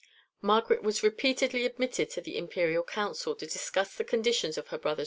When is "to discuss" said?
3.35-3.93